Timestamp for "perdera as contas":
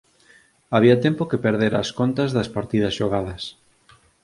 1.45-2.29